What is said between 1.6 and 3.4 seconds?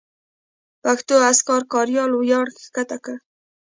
کاریال وړیا کښته کړئ.